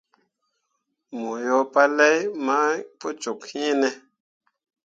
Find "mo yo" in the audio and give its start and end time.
1.19-1.59